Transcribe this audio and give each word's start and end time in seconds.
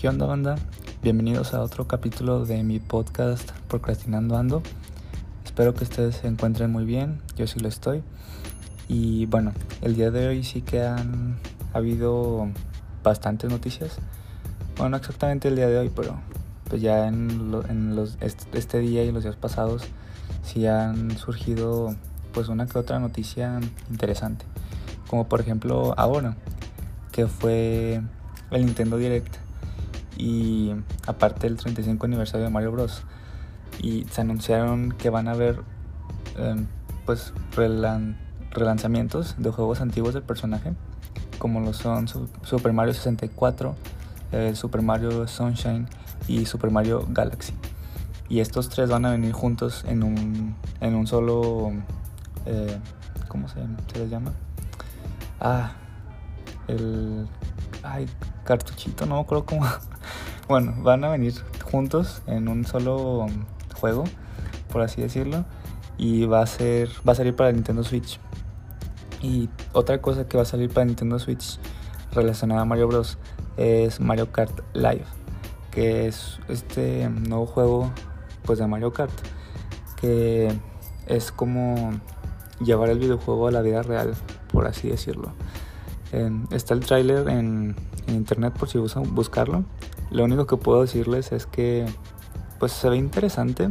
¿Qué 0.00 0.08
onda 0.08 0.24
banda? 0.24 0.56
Bienvenidos 1.02 1.52
a 1.52 1.60
otro 1.60 1.86
capítulo 1.86 2.46
de 2.46 2.62
mi 2.62 2.78
podcast 2.78 3.50
Procrastinando 3.68 4.38
Ando. 4.38 4.62
Espero 5.44 5.74
que 5.74 5.84
ustedes 5.84 6.16
se 6.16 6.26
encuentren 6.26 6.72
muy 6.72 6.86
bien, 6.86 7.20
yo 7.36 7.46
sí 7.46 7.60
lo 7.60 7.68
estoy. 7.68 8.02
Y 8.88 9.26
bueno, 9.26 9.52
el 9.82 9.96
día 9.96 10.10
de 10.10 10.26
hoy 10.26 10.42
sí 10.42 10.62
que 10.62 10.82
han 10.82 11.36
habido 11.74 12.48
bastantes 13.02 13.50
noticias. 13.50 13.98
Bueno, 14.76 14.88
no 14.88 14.96
exactamente 14.96 15.48
el 15.48 15.56
día 15.56 15.66
de 15.66 15.76
hoy, 15.76 15.92
pero 15.94 16.18
pues 16.70 16.80
ya 16.80 17.06
en, 17.06 17.50
los, 17.94 18.16
este 18.22 18.78
día 18.78 19.04
y 19.04 19.12
los 19.12 19.22
días 19.22 19.36
pasados 19.36 19.82
sí 20.42 20.66
han 20.66 21.10
surgido 21.18 21.94
pues 22.32 22.48
una 22.48 22.64
que 22.64 22.78
otra 22.78 23.00
noticia 23.00 23.60
interesante. 23.90 24.46
Como 25.10 25.28
por 25.28 25.42
ejemplo 25.42 25.92
ahora, 25.98 26.38
que 27.12 27.26
fue 27.26 28.00
el 28.50 28.64
Nintendo 28.64 28.96
Direct 28.96 29.49
y 30.20 30.74
aparte 31.06 31.46
el 31.46 31.56
35 31.56 32.04
aniversario 32.04 32.44
de 32.44 32.52
Mario 32.52 32.72
Bros. 32.72 33.02
Y 33.80 34.04
se 34.10 34.20
anunciaron 34.20 34.92
que 34.92 35.08
van 35.08 35.28
a 35.28 35.30
haber 35.32 35.62
em, 36.36 36.66
pues 37.06 37.32
relanzamientos 38.52 39.36
de 39.38 39.50
juegos 39.50 39.80
antiguos 39.80 40.12
del 40.12 40.22
personaje, 40.22 40.74
como 41.38 41.60
lo 41.60 41.72
son 41.72 42.06
Super 42.08 42.72
Mario 42.74 42.92
64, 42.92 43.74
Super 44.52 44.82
Mario 44.82 45.26
Sunshine 45.26 45.88
y 46.28 46.44
Super 46.44 46.70
Mario 46.70 47.06
Galaxy. 47.08 47.54
Y 48.28 48.40
estos 48.40 48.68
tres 48.68 48.90
van 48.90 49.06
a 49.06 49.10
venir 49.10 49.32
juntos 49.32 49.84
en 49.88 50.02
un, 50.02 50.54
en 50.80 50.94
un 50.94 51.06
solo... 51.06 51.72
Eh, 52.46 52.78
¿Cómo 53.26 53.48
se, 53.48 53.60
se 53.92 53.98
les 53.98 54.10
llama? 54.10 54.32
Ah, 55.40 55.72
el... 56.68 57.26
Ay, 57.82 58.06
cartuchito, 58.44 59.06
no 59.06 59.24
creo 59.24 59.46
cómo... 59.46 59.66
Bueno, 60.50 60.74
van 60.82 61.04
a 61.04 61.08
venir 61.08 61.34
juntos 61.62 62.22
en 62.26 62.48
un 62.48 62.66
solo 62.66 63.28
juego, 63.80 64.02
por 64.72 64.82
así 64.82 65.00
decirlo, 65.00 65.44
y 65.96 66.26
va 66.26 66.42
a 66.42 66.46
ser 66.48 66.88
va 67.08 67.12
a 67.12 67.14
salir 67.14 67.36
para 67.36 67.52
Nintendo 67.52 67.84
Switch. 67.84 68.18
Y 69.22 69.48
otra 69.72 70.02
cosa 70.02 70.26
que 70.26 70.36
va 70.36 70.42
a 70.42 70.46
salir 70.46 70.68
para 70.68 70.86
Nintendo 70.86 71.20
Switch 71.20 71.60
relacionada 72.10 72.62
a 72.62 72.64
Mario 72.64 72.88
Bros 72.88 73.16
es 73.56 74.00
Mario 74.00 74.32
Kart 74.32 74.58
Live, 74.72 75.04
que 75.70 76.08
es 76.08 76.40
este 76.48 77.08
nuevo 77.08 77.46
juego 77.46 77.92
pues 78.42 78.58
de 78.58 78.66
Mario 78.66 78.92
Kart 78.92 79.12
que 80.00 80.52
es 81.06 81.30
como 81.30 81.92
llevar 82.58 82.90
el 82.90 82.98
videojuego 82.98 83.46
a 83.46 83.52
la 83.52 83.62
vida 83.62 83.82
real, 83.82 84.14
por 84.52 84.66
así 84.66 84.88
decirlo. 84.88 85.30
está 86.50 86.74
el 86.74 86.80
tráiler 86.80 87.28
en, 87.28 87.76
internet 88.08 88.52
por 88.58 88.68
si 88.68 88.78
gustan 88.78 89.14
buscarlo 89.14 89.64
lo 90.10 90.24
único 90.24 90.46
que 90.46 90.56
puedo 90.56 90.82
decirles 90.82 91.32
es 91.32 91.46
que 91.46 91.86
pues 92.58 92.72
se 92.72 92.88
ve 92.88 92.96
interesante. 92.96 93.70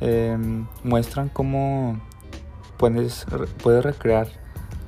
Em, 0.00 0.66
muestran 0.82 1.28
cómo 1.28 2.00
puedes, 2.78 3.26
puedes 3.62 3.84
recrear 3.84 4.28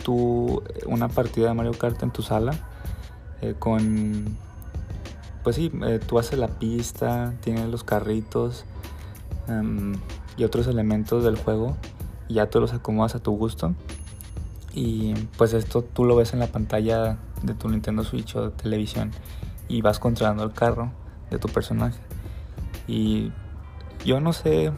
tu, 0.03 0.63
una 0.87 1.09
partida 1.09 1.49
de 1.49 1.55
Mario 1.55 1.73
Kart 1.73 2.03
en 2.03 2.11
tu 2.11 2.23
sala 2.23 2.55
eh, 3.43 3.55
con 3.59 4.39
pues 5.43 5.57
sí, 5.57 5.71
eh, 5.85 5.99
tú 6.05 6.19
haces 6.19 6.39
la 6.39 6.47
pista, 6.47 7.35
tienes 7.41 7.69
los 7.69 7.83
carritos 7.83 8.65
em, 9.49 9.95
y 10.37 10.45
otros 10.45 10.69
elementos 10.69 11.25
del 11.25 11.37
juego 11.37 11.77
y 12.29 12.35
ya 12.35 12.49
tú 12.49 12.61
los 12.61 12.73
acomodas 12.73 13.15
a 13.17 13.19
tu 13.19 13.33
gusto. 13.33 13.75
Y 14.73 15.15
pues 15.37 15.53
esto 15.53 15.83
tú 15.83 16.05
lo 16.05 16.17
ves 16.17 16.33
en 16.33 16.39
la 16.39 16.47
pantalla 16.47 17.19
de 17.43 17.55
tu 17.55 17.69
Nintendo 17.69 18.05
Switch 18.05 18.37
o 18.37 18.49
de 18.49 18.51
televisión 18.51 19.11
y 19.73 19.81
vas 19.81 19.99
controlando 19.99 20.45
el 20.45 20.53
carro 20.53 20.93
de 21.31 21.39
tu 21.39 21.49
personaje. 21.49 21.99
Y 22.87 23.33
yo 24.05 24.21
no 24.21 24.35
sé 24.35 24.71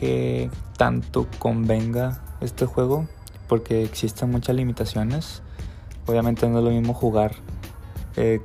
qué 0.00 0.50
tanto 0.76 1.28
convenga 1.38 2.20
este 2.40 2.66
juego 2.66 3.06
porque 3.48 3.84
existen 3.84 4.28
muchas 4.30 4.56
limitaciones. 4.56 5.42
Obviamente 6.06 6.48
no 6.48 6.58
es 6.58 6.64
lo 6.64 6.70
mismo 6.70 6.94
jugar 6.94 7.36
eh, 8.16 8.40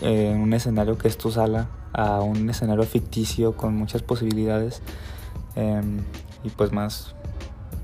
en 0.00 0.40
un 0.40 0.52
escenario 0.52 0.96
que 0.96 1.08
es 1.08 1.18
tu 1.18 1.32
sala 1.32 1.66
a 1.92 2.20
un 2.20 2.48
escenario 2.48 2.84
ficticio 2.84 3.56
con 3.56 3.76
muchas 3.76 4.02
posibilidades 4.02 4.80
em, 5.56 6.04
y 6.44 6.50
pues 6.50 6.72
más 6.72 7.14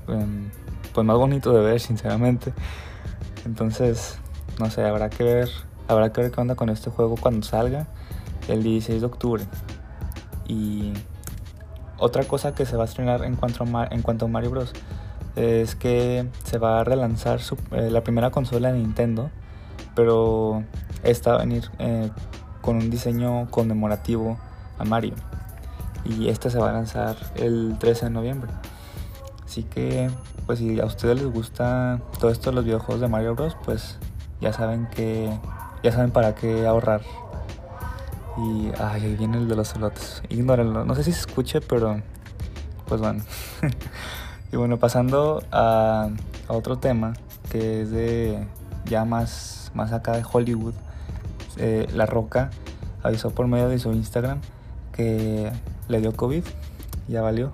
em, 0.07 0.49
pues 0.93 1.05
más 1.05 1.17
bonito 1.17 1.53
de 1.53 1.61
ver 1.61 1.79
sinceramente 1.79 2.53
entonces 3.45 4.17
no 4.59 4.71
sé 4.71 4.83
habrá 4.83 5.11
que 5.11 5.23
ver 5.23 5.68
Habrá 5.89 6.13
que 6.13 6.21
ver 6.21 6.31
qué 6.31 6.39
onda 6.39 6.53
con 6.53 6.69
este 6.69 6.91
juego 6.91 7.15
cuando 7.19 7.43
salga 7.43 7.87
el 8.47 8.61
16 8.61 9.01
de 9.01 9.07
octubre. 9.07 9.43
Y 10.47 10.93
otra 11.97 12.23
cosa 12.25 12.53
que 12.53 12.67
se 12.67 12.77
va 12.77 12.83
a 12.83 12.85
estrenar 12.85 13.23
en 13.23 13.35
cuanto 13.35 13.63
a, 13.63 13.87
en 13.89 14.03
cuanto 14.03 14.25
a 14.25 14.27
Mario 14.27 14.51
Bros. 14.51 14.71
es 15.35 15.73
que 15.73 16.29
se 16.43 16.59
va 16.59 16.81
a 16.81 16.83
relanzar 16.83 17.39
eh, 17.71 17.89
la 17.89 18.03
primera 18.03 18.29
consola 18.29 18.71
de 18.71 18.77
Nintendo, 18.77 19.31
pero 19.95 20.63
esta 21.01 21.31
va 21.31 21.37
a 21.37 21.39
venir 21.39 21.71
eh, 21.79 22.11
con 22.61 22.75
un 22.75 22.91
diseño 22.91 23.49
conmemorativo 23.49 24.37
a 24.77 24.85
Mario. 24.85 25.15
Y 26.05 26.29
esta 26.29 26.51
se 26.51 26.59
va 26.59 26.69
a 26.69 26.73
lanzar 26.73 27.15
el 27.35 27.77
13 27.79 28.05
de 28.05 28.11
noviembre. 28.11 28.51
Así 29.43 29.63
que, 29.63 30.11
pues 30.45 30.59
si 30.59 30.79
a 30.79 30.85
ustedes 30.85 31.19
les 31.19 31.33
gusta 31.33 31.99
todo 32.19 32.29
esto 32.29 32.51
de 32.51 32.57
los 32.57 32.65
videojuegos 32.65 33.01
de 33.01 33.07
Mario 33.07 33.33
Bros, 33.33 33.57
pues 33.65 33.97
ya 34.39 34.53
saben 34.53 34.87
que 34.87 35.35
ya 35.83 35.91
saben 35.91 36.11
para 36.11 36.35
qué 36.35 36.65
ahorrar. 36.65 37.01
Y 38.37 38.71
ay, 38.79 39.03
ahí 39.03 39.15
viene 39.15 39.37
el 39.37 39.47
de 39.47 39.55
los 39.55 39.75
elotes. 39.75 40.23
Ignórenlo. 40.29 40.85
No 40.85 40.95
sé 40.95 41.03
si 41.03 41.11
se 41.11 41.19
escuche, 41.19 41.61
pero 41.61 42.01
pues 42.87 43.01
bueno. 43.01 43.23
y 44.51 44.55
bueno, 44.55 44.77
pasando 44.77 45.43
a, 45.51 46.09
otro 46.47 46.79
tema 46.79 47.13
que 47.51 47.81
es 47.81 47.91
de 47.91 48.47
ya 48.85 49.05
más, 49.05 49.71
más 49.73 49.91
acá 49.91 50.13
de 50.13 50.23
Hollywood. 50.29 50.73
Eh, 51.57 51.87
la 51.93 52.05
Roca 52.05 52.49
avisó 53.03 53.31
por 53.31 53.47
medio 53.47 53.67
de 53.67 53.79
su 53.79 53.91
Instagram 53.91 54.39
que 54.93 55.51
le 55.87 56.01
dio 56.01 56.13
COVID. 56.13 56.43
Ya 57.07 57.21
valió. 57.21 57.51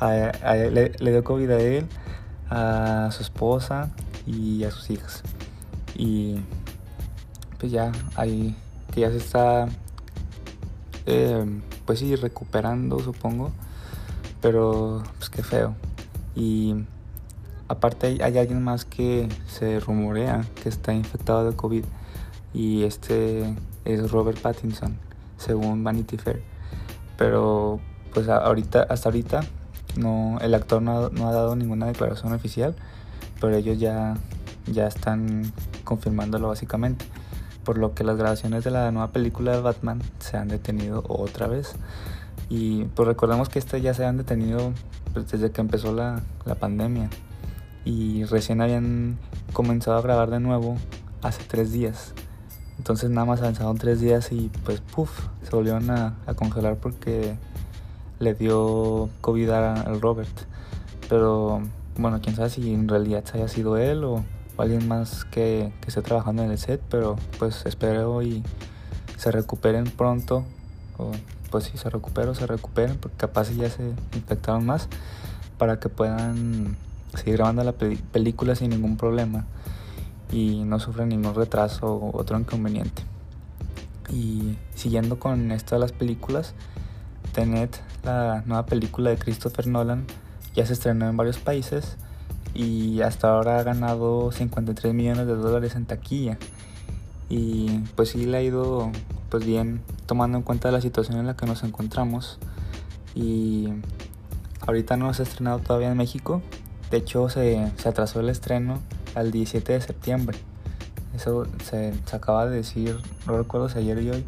le, 0.00 0.92
le 0.98 1.10
dio 1.10 1.24
COVID 1.24 1.50
a 1.50 1.58
él, 1.58 1.86
a 2.50 3.08
su 3.10 3.22
esposa 3.22 3.90
y 4.26 4.64
a 4.64 4.70
sus 4.70 4.90
hijas. 4.90 5.22
Y 5.96 6.40
pues 7.64 7.72
ya 7.72 7.92
ahí 8.16 8.54
que 8.92 9.00
ya 9.00 9.10
se 9.10 9.16
está 9.16 9.68
eh, 11.06 11.46
pues 11.86 12.00
sí 12.00 12.14
recuperando 12.14 12.98
supongo. 12.98 13.52
Pero 14.42 15.02
pues 15.16 15.30
qué 15.30 15.42
feo. 15.42 15.74
Y 16.36 16.74
aparte 17.68 18.08
hay, 18.08 18.20
hay, 18.20 18.36
alguien 18.36 18.62
más 18.62 18.84
que 18.84 19.30
se 19.46 19.80
rumorea 19.80 20.44
que 20.62 20.68
está 20.68 20.92
infectado 20.92 21.50
de 21.50 21.56
COVID 21.56 21.84
y 22.52 22.82
este 22.82 23.54
es 23.86 24.10
Robert 24.10 24.38
Pattinson 24.42 24.98
según 25.38 25.84
Vanity 25.84 26.18
Fair. 26.18 26.42
Pero 27.16 27.80
pues 28.12 28.28
ahorita 28.28 28.82
hasta 28.82 29.08
ahorita 29.08 29.40
no 29.96 30.36
el 30.42 30.52
actor 30.52 30.82
no, 30.82 31.08
no 31.08 31.28
ha 31.28 31.32
dado 31.32 31.56
ninguna 31.56 31.86
declaración 31.86 32.34
oficial 32.34 32.74
pero 33.40 33.56
ellos 33.56 33.78
ya 33.78 34.16
ya 34.66 34.86
están 34.86 35.52
confirmándolo 35.84 36.48
básicamente 36.48 37.04
por 37.64 37.78
lo 37.78 37.94
que 37.94 38.04
las 38.04 38.16
grabaciones 38.16 38.64
de 38.64 38.70
la 38.70 38.90
nueva 38.92 39.10
película 39.10 39.52
de 39.52 39.60
Batman 39.60 40.02
se 40.18 40.36
han 40.36 40.48
detenido 40.48 41.02
otra 41.08 41.46
vez. 41.46 41.74
Y 42.48 42.84
pues 42.84 43.08
recordemos 43.08 43.48
que 43.48 43.58
estas 43.58 43.82
ya 43.82 43.94
se 43.94 44.04
han 44.04 44.18
detenido 44.18 44.72
pues, 45.12 45.30
desde 45.30 45.50
que 45.50 45.60
empezó 45.60 45.92
la, 45.92 46.22
la 46.44 46.54
pandemia. 46.54 47.08
Y 47.84 48.24
recién 48.24 48.60
habían 48.60 49.18
comenzado 49.52 49.96
a 49.96 50.02
grabar 50.02 50.30
de 50.30 50.40
nuevo 50.40 50.76
hace 51.22 51.42
tres 51.44 51.72
días. 51.72 52.14
Entonces 52.78 53.10
nada 53.10 53.26
más 53.26 53.40
avanzaron 53.40 53.78
tres 53.78 54.00
días 54.00 54.32
y 54.32 54.50
pues 54.64 54.80
puff, 54.80 55.28
se 55.42 55.50
volvieron 55.50 55.90
a, 55.90 56.14
a 56.26 56.34
congelar 56.34 56.76
porque 56.76 57.36
le 58.18 58.34
dio 58.34 59.08
COVID 59.20 59.50
al 59.50 60.00
Robert. 60.00 60.30
Pero 61.08 61.62
bueno, 61.96 62.20
quién 62.22 62.36
sabe 62.36 62.50
si 62.50 62.74
en 62.74 62.88
realidad 62.88 63.24
haya 63.32 63.48
sido 63.48 63.76
él 63.76 64.04
o 64.04 64.24
o 64.56 64.62
alguien 64.62 64.86
más 64.88 65.24
que, 65.24 65.72
que 65.80 65.88
esté 65.88 66.02
trabajando 66.02 66.42
en 66.42 66.50
el 66.50 66.58
set, 66.58 66.80
pero 66.88 67.16
pues 67.38 67.66
espero 67.66 68.22
y 68.22 68.42
se 69.16 69.30
recuperen 69.30 69.84
pronto, 69.84 70.44
o 70.98 71.12
pues 71.50 71.64
si 71.64 71.78
se 71.78 71.88
recuperan, 71.90 72.34
se 72.34 72.46
recuperen, 72.46 72.98
porque 72.98 73.16
capaz 73.16 73.50
ya 73.50 73.70
se 73.70 73.92
infectaron 74.14 74.66
más, 74.66 74.88
para 75.58 75.78
que 75.78 75.88
puedan 75.88 76.76
seguir 77.14 77.36
grabando 77.36 77.62
la 77.64 77.72
película 77.72 78.54
sin 78.54 78.70
ningún 78.70 78.96
problema 78.96 79.44
y 80.32 80.64
no 80.64 80.80
sufran 80.80 81.08
ningún 81.08 81.34
retraso 81.34 81.86
o 81.86 82.18
otro 82.18 82.38
inconveniente. 82.38 83.02
Y 84.10 84.58
siguiendo 84.74 85.18
con 85.18 85.52
esto 85.52 85.76
de 85.76 85.80
las 85.80 85.92
películas, 85.92 86.54
Tenet, 87.32 87.80
la 88.04 88.42
nueva 88.46 88.66
película 88.66 89.10
de 89.10 89.18
Christopher 89.18 89.66
Nolan, 89.66 90.06
ya 90.54 90.66
se 90.66 90.72
estrenó 90.72 91.08
en 91.08 91.16
varios 91.16 91.38
países 91.38 91.96
y 92.54 93.02
hasta 93.02 93.28
ahora 93.28 93.58
ha 93.58 93.62
ganado 93.62 94.32
53 94.32 94.94
millones 94.94 95.26
de 95.26 95.34
dólares 95.34 95.74
en 95.74 95.86
taquilla. 95.86 96.38
Y 97.28 97.78
pues 97.96 98.10
sí 98.10 98.26
le 98.26 98.36
ha 98.36 98.42
ido 98.42 98.90
pues 99.28 99.44
bien 99.44 99.80
tomando 100.06 100.38
en 100.38 100.44
cuenta 100.44 100.70
la 100.70 100.80
situación 100.80 101.18
en 101.18 101.26
la 101.26 101.36
que 101.36 101.46
nos 101.46 101.64
encontramos 101.64 102.38
y 103.14 103.68
ahorita 104.66 104.96
no 104.96 105.12
se 105.14 105.22
ha 105.22 105.24
estrenado 105.24 105.58
todavía 105.58 105.90
en 105.90 105.96
México, 105.96 106.42
de 106.90 106.98
hecho 106.98 107.28
se, 107.28 107.70
se 107.76 107.88
atrasó 107.88 108.20
el 108.20 108.28
estreno 108.28 108.80
al 109.14 109.30
17 109.30 109.72
de 109.72 109.80
septiembre. 109.80 110.38
Eso 111.14 111.46
se, 111.62 111.94
acaba 112.12 112.46
de 112.46 112.56
decir, 112.56 112.98
no 113.26 113.38
recuerdo 113.38 113.68
si 113.68 113.78
ayer 113.78 114.02
y 114.02 114.10
hoy 114.10 114.24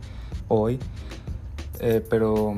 hoy, 0.48 0.78
eh, 1.80 2.04
pero 2.08 2.54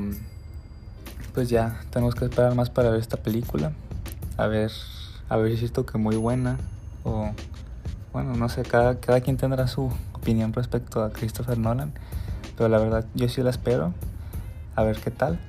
pues 1.33 1.49
ya 1.49 1.81
tenemos 1.89 2.13
que 2.13 2.25
esperar 2.25 2.53
más 2.53 2.69
para 2.69 2.91
ver 2.91 2.99
esta 2.99 3.17
película. 3.17 3.71
A 4.37 4.47
ver, 4.47 4.71
a 5.29 5.37
ver 5.37 5.49
si 5.49 5.53
es 5.53 5.59
cierto 5.59 5.85
que 5.85 5.97
muy 5.97 6.15
buena 6.15 6.57
o 7.03 7.29
bueno, 8.11 8.33
no 8.35 8.49
sé, 8.49 8.63
cada, 8.63 8.99
cada 8.99 9.21
quien 9.21 9.37
tendrá 9.37 9.67
su 9.67 9.91
opinión 10.13 10.51
respecto 10.51 11.03
a 11.03 11.11
Christopher 11.11 11.57
Nolan, 11.57 11.93
pero 12.57 12.67
la 12.67 12.79
verdad 12.79 13.05
yo 13.13 13.29
sí 13.29 13.41
la 13.43 13.51
espero, 13.51 13.93
a 14.75 14.83
ver 14.83 14.97
qué 14.97 15.11
tal. 15.11 15.39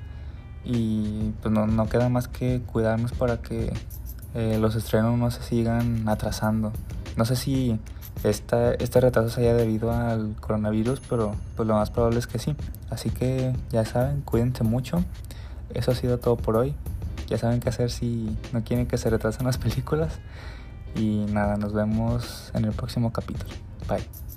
Y 0.63 1.31
pues 1.41 1.53
no, 1.53 1.67
no 1.67 1.89
queda 1.89 2.11
más 2.11 2.29
que 2.29 2.61
cuidarnos 2.61 3.13
para 3.13 3.39
que 3.39 3.73
eh, 4.35 4.59
los 4.61 4.77
estrenos 4.77 5.19
no 5.19 5.31
se 5.31 5.43
sigan 5.43 6.07
atrasando. 6.07 6.73
No 7.17 7.25
sé 7.25 7.35
si 7.35 7.79
esta, 8.25 8.75
este 8.75 9.01
retraso 9.01 9.31
se 9.31 9.41
haya 9.41 9.55
debido 9.55 9.91
al 9.91 10.37
coronavirus, 10.39 11.01
pero 11.09 11.35
pues 11.57 11.67
lo 11.67 11.75
más 11.75 11.91
probable 11.91 12.19
es 12.19 12.27
que 12.27 12.39
sí. 12.39 12.55
Así 12.91 13.09
que 13.09 13.55
ya 13.71 13.87
saben, 13.87 14.21
cuídense 14.21 14.65
mucho. 14.65 15.03
Eso 15.73 15.93
ha 15.93 15.95
sido 15.95 16.19
todo 16.19 16.37
por 16.37 16.57
hoy. 16.57 16.75
Ya 17.31 17.39
saben 17.39 17.61
qué 17.61 17.69
hacer 17.69 17.91
si 17.91 18.37
no 18.53 18.63
quieren 18.63 18.87
que 18.87 18.99
se 18.99 19.09
retrasen 19.09 19.47
las 19.47 19.57
películas. 19.65 20.19
Y 20.97 21.25
nada, 21.33 21.57
nos 21.57 21.73
vemos 21.73 22.51
en 22.55 22.65
el 22.65 22.73
próximo 22.73 23.13
capítulo. 23.13 23.55
Bye. 23.89 24.30